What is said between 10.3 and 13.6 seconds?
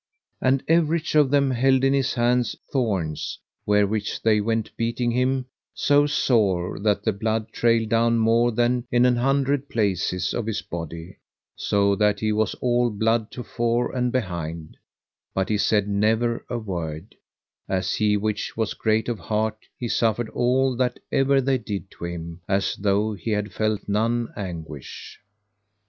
of his body, so that he was all blood to